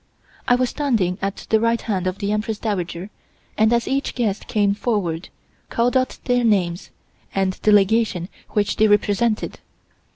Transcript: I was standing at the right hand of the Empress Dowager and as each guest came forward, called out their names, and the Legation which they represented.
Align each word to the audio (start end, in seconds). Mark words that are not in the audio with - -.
I 0.47 0.55
was 0.55 0.71
standing 0.71 1.19
at 1.21 1.45
the 1.51 1.59
right 1.59 1.79
hand 1.79 2.07
of 2.07 2.17
the 2.17 2.31
Empress 2.31 2.57
Dowager 2.57 3.11
and 3.55 3.71
as 3.71 3.87
each 3.87 4.15
guest 4.15 4.47
came 4.47 4.73
forward, 4.73 5.29
called 5.69 5.95
out 5.95 6.17
their 6.23 6.43
names, 6.43 6.89
and 7.35 7.53
the 7.61 7.71
Legation 7.71 8.27
which 8.49 8.77
they 8.77 8.87
represented. 8.87 9.59